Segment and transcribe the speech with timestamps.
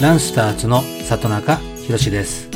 [0.00, 2.50] ランスターズの里中博です。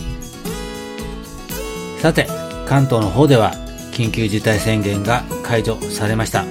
[2.01, 2.27] さて
[2.67, 3.53] 関東の方では
[3.93, 6.45] 緊急事態宣言が解除されました。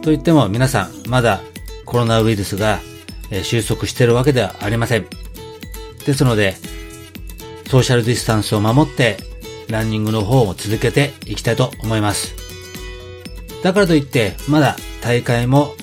[0.00, 1.40] といっても皆さんまだ
[1.84, 2.78] コロナウイルスが
[3.42, 5.06] 収束しているわけではありません。
[6.06, 6.54] ですので
[7.68, 9.18] ソーシャルディスタンスを守って
[9.68, 12.34] ランニングの方を続けていきたいと思います。
[13.62, 15.74] だからといってまだ大会も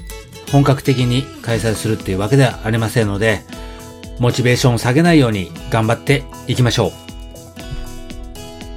[0.51, 3.41] 本格的に開催するっていうわけではありませんので、
[4.21, 6.91] モチベーションを下げないように頑張っていきましょ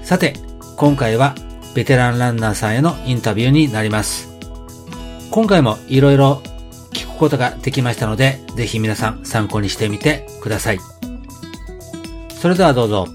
[0.02, 0.06] う。
[0.06, 0.32] さて、
[0.78, 1.34] 今回は
[1.74, 4.30] ベテランランナーさんへのインタビューになります。
[5.30, 6.36] 今回も色々
[6.94, 10.78] 聞くことができましたので、ぜひ皆さん参考にしてみてください。
[12.40, 13.06] それではどうぞ。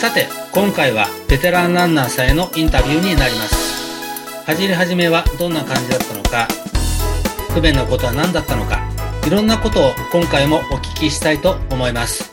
[0.00, 4.44] さて、今回はベテランランナーさんへのインタビューになります。
[4.46, 6.48] 走り始めはどんな感じだったのか、
[7.54, 8.80] 不便なことは何だったのか、
[9.26, 12.32] いろんなことを今回もお聞きしたいと思います。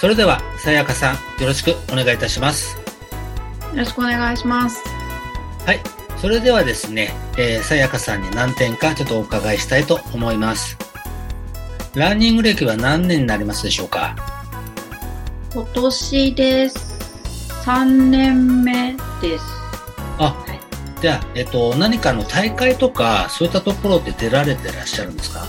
[0.00, 2.76] それでは、さやかさん、よろしくお願いいたします。
[3.72, 4.82] よろしくお願いします。
[5.66, 5.80] はい。
[6.16, 10.76] それではですね、えー、さやかさんに何点かちょっとお伺いしたいと思います。
[11.94, 14.14] ランニング歴は何年になりますでしょうか？
[15.52, 17.00] 今年です。
[17.64, 19.44] 3年目です。
[20.18, 20.36] あ、
[21.00, 25.46] じゃあ、えっと、何かの大会とか、そういったところで出られてらっしゃるんですか？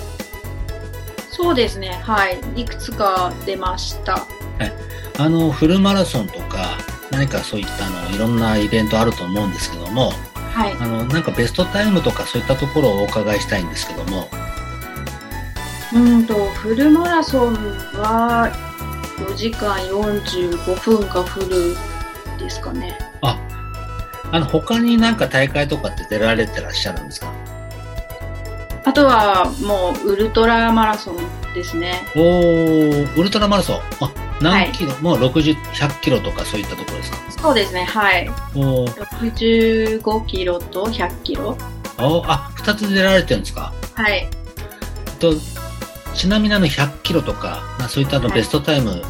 [1.30, 2.40] そうですね、はい。
[2.56, 4.14] いくつか出ました。
[4.14, 4.25] は
[4.66, 4.72] い。
[5.18, 6.78] あの、フルマラソンとか、
[7.09, 10.14] 何かそういったあの、いろんなイベントあると思うんですけども、
[10.53, 10.74] はい。
[10.80, 14.30] あの、なんかベストタイムとかそういったところをお伺いしたいんですけども。
[15.94, 17.54] うんと、フルマラソン
[17.98, 18.50] は、
[19.18, 21.75] 4時間45分がフル
[22.40, 22.98] ですかね。
[24.31, 27.31] あ、あの、他になんか大会とかって出られてらっしゃるんですか？
[28.84, 31.18] あとはもうウルトラマラソン
[31.53, 32.02] ですね。
[32.16, 33.80] おー、ウルトラマラソン。
[34.00, 34.12] あ、
[34.42, 37.18] 何キロ、はい、もう60、100キロとかそういったところですか？
[37.42, 38.28] そうですね、はい。
[38.56, 41.56] お65キロと100キロ。
[42.00, 43.72] おあ、2つ出られてるんですか？
[43.94, 44.28] はい。
[45.19, 45.36] と、
[46.16, 49.03] ちなみにあの100キロとか、まあ、そういったのベストタイム、はい、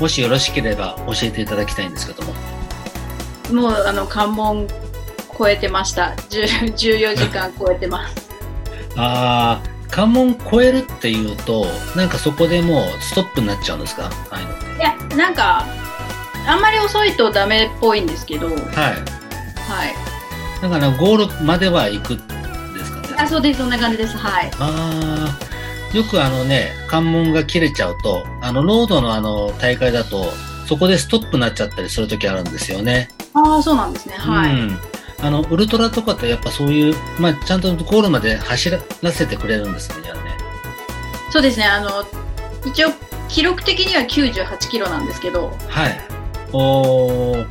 [0.00, 2.32] もしよろしければ教えていただきたいんですけども。
[3.52, 4.66] もうあの関門
[5.38, 6.14] 超えてました。
[6.30, 8.30] 14時間超えてます。
[8.96, 14.10] ああ関門超えるっていうとなんかそこでもうストップになっちゃうんですか？
[14.30, 15.64] あいやなんか
[16.46, 18.48] あんまり遅いとダメっぽいんですけど。
[18.48, 18.56] はい。
[18.56, 18.96] はい。
[20.62, 22.16] だからゴールまでは行くん
[22.74, 23.08] ですかね？
[23.18, 23.58] あそうです。
[23.60, 24.16] そんな感じです。
[24.16, 24.50] はい。
[24.58, 25.28] あ
[25.92, 30.32] あよくあのね関門が切れちゃうとあのロードのあの大会だと
[30.66, 34.14] そこでストップになっちゃったりする時あるんですよねああ、そうなんですね。
[34.16, 34.52] はい。
[34.52, 34.78] うん、
[35.20, 38.80] あの、ウルトラとかってやっぱそういう、まあ、ちゃんとゴールまで走ら
[39.12, 40.36] せてくれるんですね、じゃあね。
[41.30, 41.66] そうですね。
[41.66, 42.04] あの、
[42.64, 42.88] 一応、
[43.28, 45.52] 記録的には98キロなんですけど。
[45.68, 46.00] はい。
[46.52, 47.44] お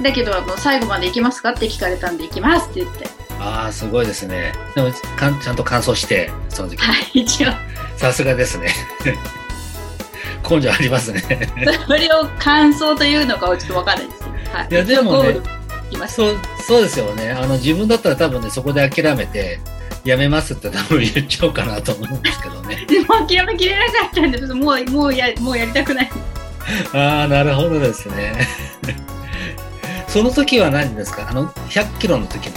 [0.00, 3.08] だけど、あの、最後まで行きますかって聞かれたんで、行きますって言って。
[3.38, 4.52] ああ、すごいですね。
[4.74, 6.78] でもかん、ちゃんと完走して、その時。
[6.78, 7.50] はい、一応。
[7.96, 8.68] さすがですね。
[10.48, 11.22] 根性ありますね。
[11.86, 15.40] それを完走というのかはちょっとわかんないですはい、いやでもね
[16.08, 16.36] そう
[16.66, 17.30] そうですよね。
[17.30, 19.60] あの自分だったら多分ねそこで諦めて
[20.04, 22.84] やめますって多分言っちゃおうかなと思うんですけどね。
[22.88, 26.10] でも諦めきれなかったんでもうもうやもうやりたくない。
[26.92, 28.46] ああなるほどですね。
[30.08, 31.28] その時は何ですか？
[31.28, 32.52] あの100キロの時の。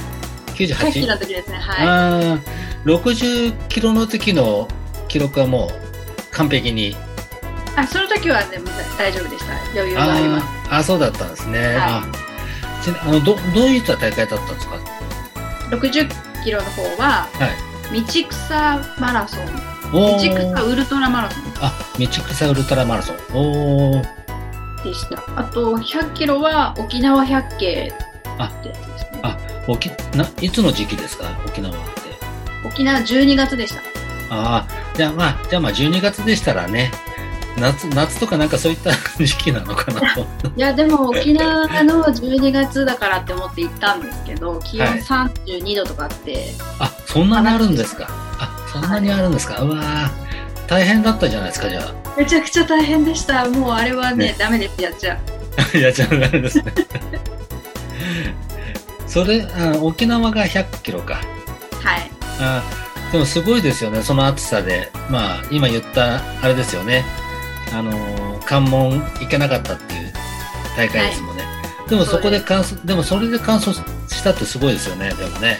[0.55, 1.57] 98 100キロの時ですね。
[1.57, 1.87] はい。
[1.87, 2.39] あ
[2.85, 4.67] 60キロの時の
[5.07, 6.95] 記録はもう完璧に
[7.79, 8.65] あその時はでも
[8.97, 9.53] 大丈夫でした。
[9.73, 10.45] 余裕があります。
[10.69, 12.03] あそうだったんですね、はい、あ
[13.03, 14.75] あのどどういった大会だったんですか
[15.71, 17.47] ？60キロの方は、は
[17.95, 19.45] い、道草マラソン。
[19.91, 21.43] 道草ウルトラマラソン。
[21.61, 23.15] あ道草ウルトラマラソン。
[23.33, 24.01] お
[24.83, 25.21] でした。
[25.35, 29.19] あと100キロは沖縄百景ってやつですね。
[29.23, 29.37] あ
[29.67, 31.25] 沖ないつの時期ですか？
[31.45, 32.01] 沖縄って。
[32.65, 33.81] 沖縄12月でした。
[34.31, 36.91] ああじゃあまあじゃあまあ12月でしたらね
[37.59, 40.21] 夏夏とかなんかそういった時期なのかなと
[40.55, 48.07] いやでも沖縄の12月だからって思って行ったんですけど気温32度とかあって、はい、あそんなにあるんですか？
[48.39, 50.29] あそんなにあるんですか、はい、うわ
[50.69, 51.93] 大変だったじゃないですか、じゃあ。
[52.15, 53.49] めちゃくちゃ大変でした。
[53.49, 55.19] もうあれはね、ねダメです、やっちゃ
[55.73, 55.77] う。
[55.77, 56.65] い や、じゃあ、なんですね。
[59.07, 61.15] それあ、沖縄が100キロか。
[61.15, 61.19] は
[61.97, 62.11] い。
[62.39, 62.61] あ
[63.11, 64.91] でもすごいですよね、その暑さで。
[65.09, 67.03] まあ、今言った、あれですよね。
[67.73, 70.13] あのー関門行けなかったっていう
[70.75, 71.43] 大会ですもんね。
[71.87, 75.59] でもそこで完走、でもそれで完走したってすごいですよね、でもね。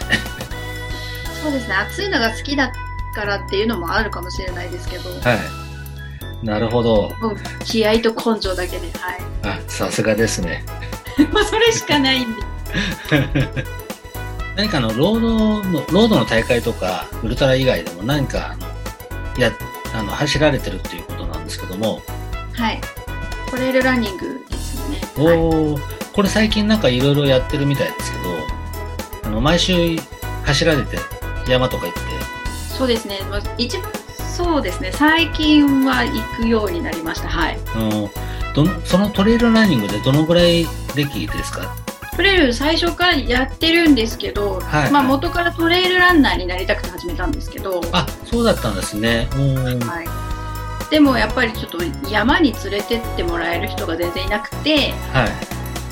[1.40, 2.72] そうですね、暑いのが好きだ
[3.14, 5.34] からっていうのもあるかもしれないですけど、は
[6.42, 6.46] い。
[6.46, 7.12] なるほど。
[7.64, 9.20] 気合と根性だけで、はい。
[9.44, 10.64] あ、さすがですね。
[11.32, 12.42] もうそれしかないんで。
[14.56, 15.62] 何かあの、ロードの、
[15.92, 18.66] ロードの大会とか、ウルトラ以外でも何か、あの、
[19.38, 19.52] や、
[19.94, 21.19] あの、走られてるっていうこと
[21.50, 22.00] ですけども、
[22.54, 22.80] はい。
[23.50, 25.00] トレイルランニングですね。
[25.16, 28.24] はい、おー、これ最近なんかいろいろやってるみたいですけど、
[29.24, 29.96] あの、毎週
[30.44, 30.96] 走られて、
[31.48, 32.00] 山とか行って、
[32.78, 37.28] そうですね、まあ一番そうですね、最近は行くようになりました。
[37.28, 37.58] はい。
[37.74, 38.10] あの、
[38.54, 41.74] どの、そのトレイルランニングでどのぐらい歴ですか？
[42.16, 49.28] トレイル最初からやってるんですけど、はいまあ元からトレイルランナーになりたくて始めたんですけど、あ、そうだったんですね。
[49.34, 49.80] うん。
[49.80, 50.08] はい。
[50.90, 51.78] でもやっぱりちょっと
[52.10, 55.24] 山に連れてってもらえる人が全然いなくて、は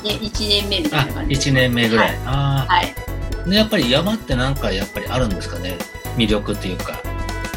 [0.03, 0.07] い。
[0.07, 1.41] ね、1年目みたいあな、感じで。
[1.51, 2.07] 1年目ぐらい。
[2.07, 3.53] はいあはい。
[3.55, 5.77] やっぱり山ってなんかやっぱりあるんですかね？
[6.17, 6.99] 魅力っていうか。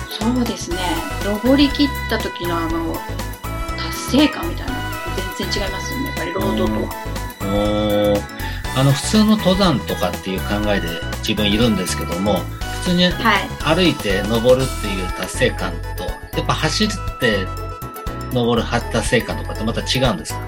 [0.09, 0.77] そうですね。
[1.25, 2.97] 登り切った時のあの、
[3.77, 4.79] 達成感みたいなの
[5.37, 6.06] 全然違いますよね。
[6.06, 6.79] やっぱりロードとは。
[7.41, 8.23] おー
[8.75, 10.88] あの、普通の登山とかっていう考えで
[11.19, 12.38] 自分いるんですけども、
[12.85, 13.49] 普通にはい。
[13.77, 16.01] 歩いて登るっていう達成感と、
[16.37, 16.88] やっぱ走っ
[17.20, 17.46] て
[18.32, 20.40] 登る達成感とかってまた違うんですか？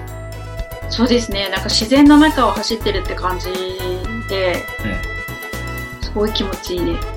[0.89, 1.49] そうですね。
[1.49, 3.47] なんか自然の中を走ってるって感じ
[4.29, 4.63] で、
[6.01, 7.07] すごい気持ちいいです。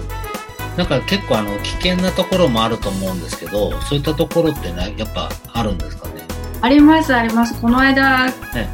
[0.77, 6.25] なんか結構あの危険なところもあると思うんですけど、そういったところってね、やっぱあるんですかね？
[6.61, 7.61] ありますあります。
[7.61, 8.69] この間、え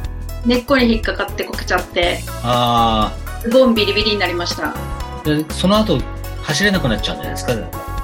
[0.45, 3.13] 根っこに引っかかってこけちゃって、あ
[3.43, 4.69] ズボンビリビリになりました。
[4.69, 5.99] あ、でその後
[6.43, 7.94] 走れなくなっちゃうんじゃないですか？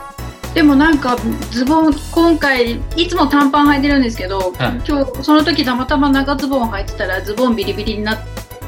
[0.53, 1.18] でもなんか
[1.51, 8.19] ズボン今回いつも短パン履いてるんですけど、はい今日その時たまたま長ズボン履いてたらズボンビリビリになっ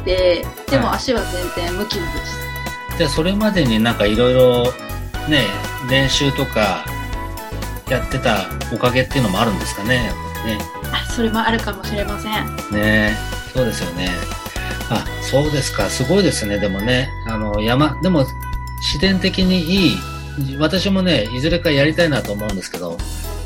[0.06, 1.22] てでもはい足は
[1.56, 4.64] 全然無傷です、じゃあそれまでになんかいろいろ
[5.30, 5.46] ね、
[5.90, 6.86] 練習とか
[7.90, 10.12] やってたおかげっていうのもあるんですかね？
[10.46, 10.60] ね。
[10.92, 12.34] あそれもあるかもしれません
[12.72, 13.16] ね
[13.54, 14.10] そうですよね。
[14.90, 15.90] あ、そうですか。
[15.90, 16.60] すごいですね。
[16.60, 18.26] でもね、あの、山、でも、
[18.82, 19.98] 自然的にいい、
[20.60, 22.98] 私もね、いずれかやりたいなと思うんですけど、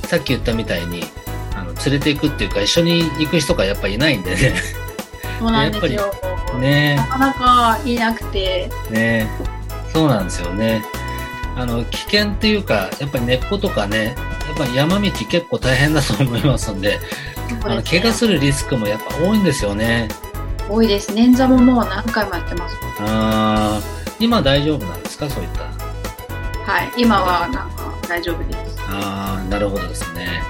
[0.08, 1.04] さっき言ったみたいに、
[1.56, 4.56] あの、連れて行くっていうか、一緒に行く人がやっぱいないんでね。
[5.40, 6.14] そうなんですよ。
[6.60, 6.96] ね。
[6.96, 8.70] なかなかいなくて。
[8.90, 9.28] ね。
[9.94, 10.84] そうなんですよね。
[11.56, 14.16] あの、危険っていうか、やっぱり根っことかね、
[14.48, 17.00] やっぱり山道結構大変だと思いますんで、
[17.64, 20.08] あの、怪我するリスクもやっぱ多いんですよね。
[20.70, 21.12] 多いです。
[21.14, 22.76] 捻挫ももう何回もやってます。
[23.00, 23.98] あー。
[24.20, 25.30] 今大丈夫なんですか？
[25.30, 25.66] そういった。
[26.68, 26.92] はい。
[26.98, 28.78] 今はなんか大丈夫です。
[28.90, 30.44] ああ、なるほどですね。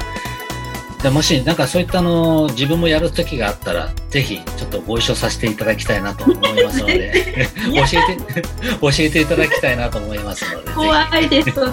[0.99, 8.41] じゃあもし、なんかそういったあの、自分もやる時があったら、ぜひ、ちょっとご一緒させていただきたいなと思いますので、 教えて、
[8.81, 11.51] 教えていただきたいなと思いますので、ぜ怖いです。
[11.53, 11.71] 教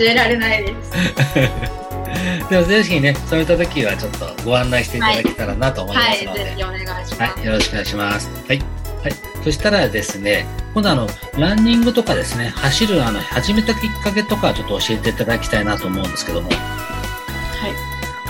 [0.00, 0.92] えられないです。
[1.38, 2.50] ひ。
[2.50, 6.16] でもぜひね、そういった時はちょっとご案内していただけたらなと思いまはい。
[6.16, 8.28] すので、ぜひお願いします、はい、よろしくお願いします。
[8.48, 8.58] はい。
[9.04, 9.33] はい。
[9.44, 11.06] そしたらですね、今度あの、
[11.38, 16.48] ランニングとかですね、走るあの、始めたきっかけとかちょっと教えていただきたいなと思うんですけども。
[16.48, 16.56] はい、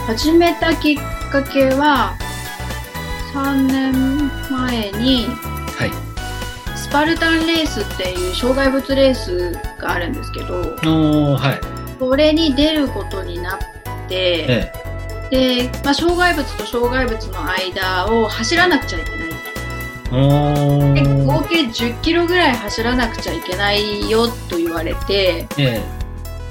[0.09, 0.97] 始めたきっ
[1.31, 2.17] かけは
[3.33, 5.27] 3年前に
[5.79, 6.77] はい。
[6.77, 11.61] スパルタンレースっていう障害物レースがあるんですけどおー、はい。
[12.01, 13.59] それに出ることになっ
[14.09, 14.73] て、え
[15.31, 19.25] で、まあ、障害物と障害物の間を走らなくちゃいけない
[20.97, 21.04] え。
[21.27, 25.83] 合計10キロぐらい走らなくちゃいけないよと言われてえ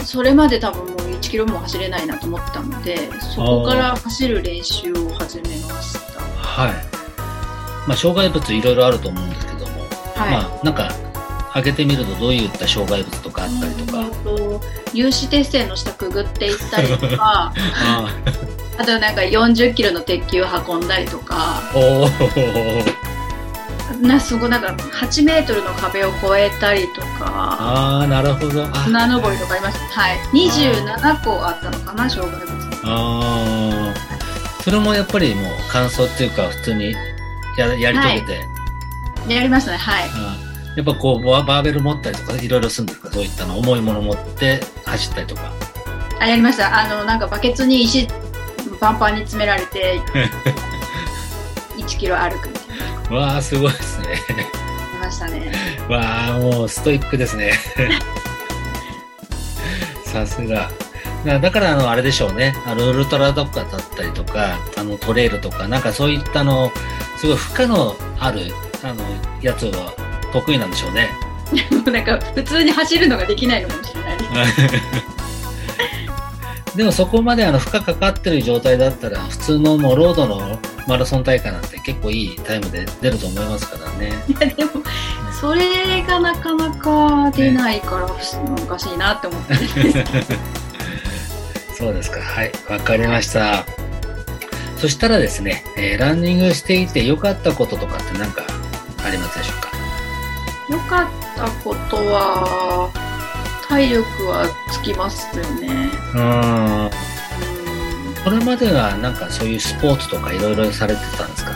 [0.03, 6.23] それまで多分もう1キロも走れないなと思ったのでそこから走る練習を始めましたえ。
[6.53, 6.73] はい。
[7.87, 9.81] まあ、障害物いろいろあると思うんですけども、
[10.15, 10.89] はい、まあ、なんか、
[11.53, 14.03] 開けてみるとどういった障害物とかあったりとか。
[14.93, 18.09] 有刺鉄線の下くぐっていったりとか あ
[18.77, 23.02] あとなんか40キロの鉄球運んだりとかーおー。
[24.07, 27.07] なすごいなんか8メートルの壁を越えたりとか。
[27.21, 28.63] ああ、なるほど。
[28.65, 28.83] あ。
[28.85, 30.01] 砂登りとかありました。
[30.01, 30.17] はい。
[30.33, 32.53] 27個あったのかな障害物。
[32.83, 34.63] あー。
[34.63, 36.93] それもやっぱりもう感想っていうか普通に
[37.57, 38.47] ややり遂げて、
[39.27, 39.77] でやりましたね。
[39.77, 40.09] はい。
[40.75, 45.51] やっぱこうババーベル持ったりとかいろいろするんですかそういったの重いもの持って走ったりとか。
[46.19, 46.79] あ、やりました。
[46.79, 48.07] あの、なんかバケツに石
[48.79, 50.01] パンパンに詰められて、
[51.77, 53.17] 1キロ歩くみたいな。
[53.17, 53.71] わあ、すごい
[54.03, 54.09] ね。
[54.09, 54.15] や
[54.93, 55.51] りましたね。
[55.89, 57.53] わあ、もうストイックですね。
[60.05, 60.71] さすが。
[61.25, 62.53] だだから、あの、あれでしょうね。
[62.65, 66.71] あの、ウルトラとかだったりとか、あの、トレイルとか、なんかそういったの、
[67.17, 69.03] すごい負荷のある、あの、
[69.41, 69.93] やつは
[70.33, 71.09] 得意なんでしょうね。
[71.71, 74.29] もうなんか普通に走るのができないのかもしれないです。
[76.75, 84.11] でもそこまであの負荷かかってる状態だったら普通のもうロードのマラソン大会なんて結構いいタイムで出ると思いますからね。
[84.27, 84.71] いやでも、
[85.39, 88.09] それがなかなか出ないから、お
[88.65, 89.59] かしいなって思ってる。
[91.77, 92.21] そうですか。
[92.21, 92.51] はい。
[92.69, 93.65] わかりました。
[94.77, 98.43] そしたらですね、えーランニングしていて良かったこととかって何か
[99.05, 99.69] ありますでしょうか？
[100.73, 102.89] よかったことは、
[103.67, 105.89] 体力はつきますよね。
[106.13, 107.12] うーん。
[108.25, 111.51] うんこれまではなんかそういうスポーツとかいろいろされてたんですか？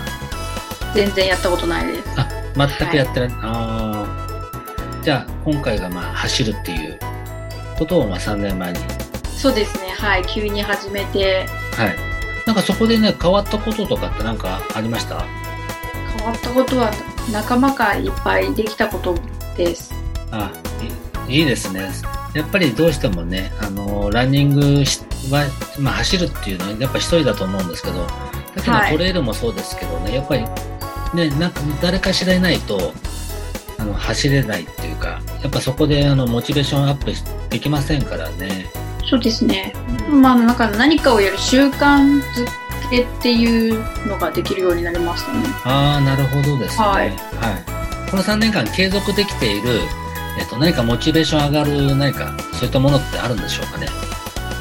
[0.94, 2.10] 全然やったことないです。
[2.18, 3.30] あ、全くやってない。
[3.42, 5.02] ああ。
[5.02, 7.00] じゃあ、今回がまあ走るっていう
[7.78, 8.80] ことをまあ3年前に
[9.38, 11.46] そうですね、はい、急に始めて、
[11.78, 11.96] はい。
[12.46, 15.24] なんかそこでね、変わったこととかってなんかありました？
[16.18, 16.92] 変わったことは
[17.32, 19.16] 仲間がいっぱいできたこと
[19.56, 19.94] です。
[20.32, 20.52] あ、
[21.30, 21.90] いいいですね。
[22.34, 25.46] やっぱりどうしてもね、あの、ランニングしは、
[25.79, 28.05] まあ走るっていうのはやっぱ一人だと思うんですけど、
[28.55, 30.46] だけどはいトレイルもそうですけどね、やっぱり
[31.13, 32.93] ね、なんか誰かしらいないと、
[33.77, 37.12] あの、走れないっていうか、やっぱそこであの、モチベーションアップ
[37.50, 38.67] できませんからね。
[39.10, 39.74] そうですね。
[40.10, 42.46] まあ、なんか何かをやる習慣づ
[42.89, 45.39] けっていうのができるようになりましたね。
[45.63, 46.86] ああ、なるほどですね。
[46.86, 47.77] はい
[48.10, 49.81] この3年間継続できている、
[50.38, 53.88] えっと、何かモチベーション上がる何か、そういったものってあるんでしょうかね？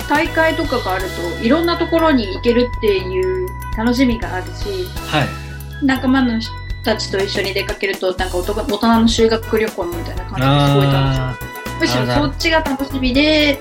[0.09, 5.85] 大会とかがあるといろんなところに行けるっていう楽しみがあるし、はい。
[5.85, 6.50] 仲間の人
[6.85, 11.80] たちと一緒に出かけると、なんか大人の修学旅行みたいな感じですごい楽しあい。
[11.80, 13.61] むしろそっちが楽しみで。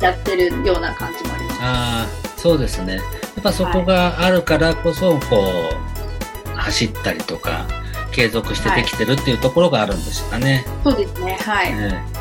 [0.00, 1.58] やってるような感じもあります。
[1.60, 2.96] ああ、そうですね。
[2.96, 3.00] や
[3.40, 5.52] っぱそこがあるからこそ、こ
[6.46, 7.66] う、走ったりとか、
[8.18, 10.64] 継続してできてるっていうところがあるんですかね。
[10.82, 11.68] そうですね、はい。
[11.72, 12.18] ええ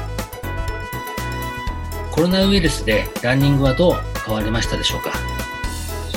[2.12, 5.12] コロナウイルスでランニングはどう変わりましたでしょうか？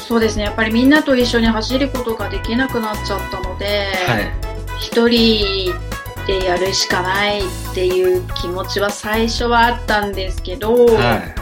[0.01, 4.31] そうですね、やっぱりみんなと一緒に走ることができなくなっちゃったので、はい。
[4.79, 5.75] 一人
[6.27, 7.43] でやるしかないっ
[7.75, 11.35] ていう気持ちは最初はあったんですけど、はい。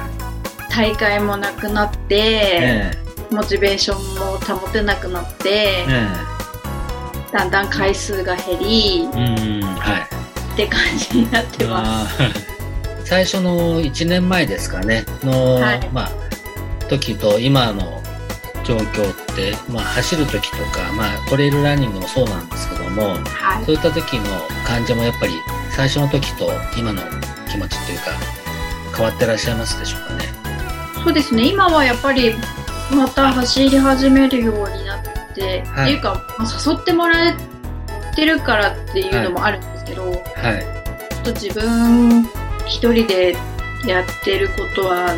[0.71, 2.17] 大会もなくなって、
[2.61, 2.91] え
[3.31, 6.09] モチベーションも保てなくなってえ、え
[7.33, 9.09] だんだん回数が減りえう
[9.61, 10.19] ん、はい。
[10.55, 12.17] って感じになってます。
[13.05, 16.11] 最初の1年前ですかね、の、はいまあ、
[16.89, 18.03] 時と今の
[18.65, 24.25] 状況って、まあ、走る時とか、まあ、トレイルランニングもそうなんですけども、はいそういった時の
[24.67, 25.33] 感じもやっぱり
[25.71, 27.01] 最初の時と今の
[27.49, 28.11] 気持ちっていうか、
[28.95, 30.25] 変わってらっしゃいますでしょうかね。
[31.03, 32.35] そうですね、今はやっぱり
[32.91, 34.88] また走り始めるように
[35.41, 37.37] はいっていうか、まあ誘ってもらえ
[38.15, 40.15] てるからっていうのもあるんですけど、はい。
[40.15, 42.25] ちょっと自分
[42.67, 43.37] 一人で
[43.87, 45.15] やってることは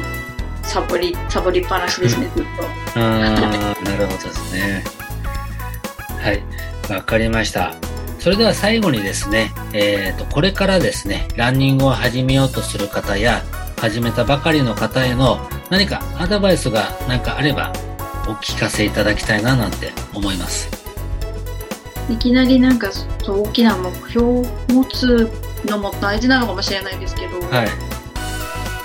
[0.63, 3.01] サボり、サボりっぱなしですね、ずっと。
[3.01, 4.85] あーなるほどですね。
[6.19, 6.43] はい。
[6.93, 7.75] わかりました。
[8.19, 13.43] それでは最後にですね、えっ、と、これからですね、ランニングを始めようとする方や、
[13.81, 17.73] 始めたばかりの方への何かアドバイスが何かあれば
[18.31, 20.71] お聞かせいただきたいななんて思います。
[22.09, 25.29] いきなりなんかそう大きな目標を持つ
[25.65, 27.69] のも大事なのかもしれないですけど、はい。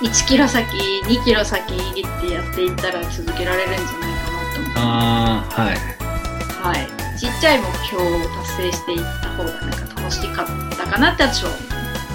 [0.06, 0.66] 1キロ先、
[1.06, 4.80] 2キロ先ってやっていったら続けられるんじゃないかなと思って。
[4.80, 6.78] ああ、はい。
[6.78, 7.20] はい。
[7.20, 10.48] ちっちゃい目標を達成していった方がなんか楽しかっ
[10.78, 11.62] たかなって私は思い。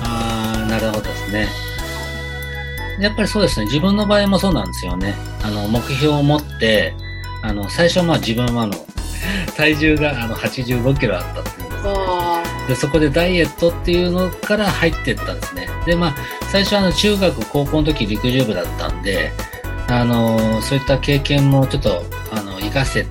[0.02, 1.49] ああ、なるほどですね。
[2.99, 3.66] やっぱりそうですね。
[3.66, 5.14] 自分の場合もそうなんですよね。
[5.42, 6.94] あの、目標を持って、
[7.42, 8.75] あの、最初はまあ自分はあの、
[9.56, 15.68] 体重があの85キロあったっていうんでそこでダイエットっていうのから入っていったんですね。
[15.87, 16.14] で、まあ、
[16.50, 19.32] 最初はあの、中学、高校の時陸上部だったんで、
[19.88, 23.06] あの、そういった経験もちょっと、あの、活かせ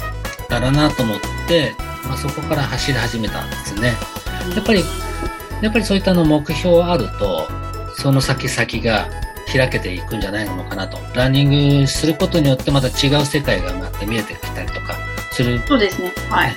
[0.48, 1.18] たらなと思っ
[1.48, 3.94] て、まあ、そこから走り始めたんですね。
[4.56, 4.84] やっぱり
[5.62, 7.48] やっぱりそういったの目標あると、
[7.98, 9.10] その先々が
[9.58, 10.98] 開けていくんじゃないのかなと。
[11.16, 14.96] ランニングすることによってまた違う世界がまた見えてきたりとか
[15.32, 16.12] するそうですね。
[16.30, 16.56] はい。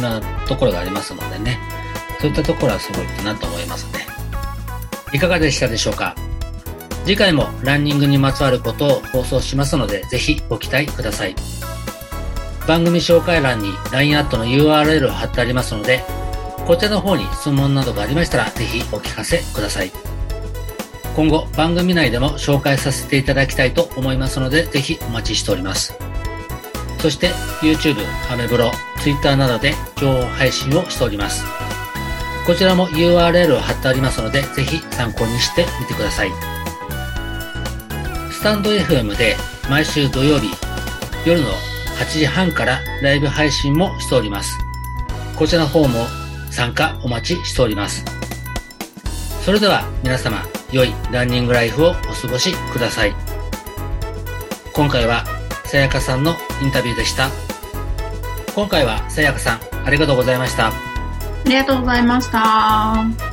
[0.00, 1.58] なところがありますのでね。
[2.20, 4.06] そういったところはすごいなと思いますね。
[5.12, 6.14] いかがでしたでしょうか？
[7.04, 11.34] 次次回もランニングにまつわることを放送しますので、ぜひご期待ください。
[12.68, 16.04] 番組紹介欄に LINE アットの URL を貼ってありますので、
[16.68, 19.90] こちらの方に質問などがありましたら、ぜひお聞かせください。
[21.16, 25.94] 今後、番組内でも紹介させていただきたいと思いますので、ぜひお待ちしております。
[27.00, 27.30] そして、
[27.62, 27.96] YouTube、
[28.30, 28.70] アメブロ、
[29.02, 31.44] Twitter などで情報配信をしております。
[32.46, 36.30] こちらも URL を貼ってありますので、ぜひ参考にしてみてください。
[38.30, 39.36] スタンド FM で
[39.68, 40.48] 毎週土曜日、
[41.26, 41.48] 夜の
[41.98, 44.56] 8時半からライブ配信もしております。
[45.36, 46.06] こちらの方も
[46.50, 48.04] 参加お待ちしております。
[49.44, 53.14] それでは皆様、良いランニングライフをお過ごしください。
[54.72, 55.24] 今回は
[55.64, 57.30] さやかさんのインタビューでした。
[58.54, 60.68] 今回はさやかさん、ありがとうございました。
[60.68, 60.72] あ
[61.44, 63.29] りがとうございました。